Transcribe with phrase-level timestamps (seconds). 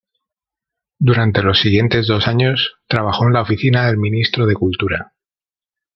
[0.97, 5.13] Durante los siguientes dos años, trabajó en la oficina del Ministro de Cultura.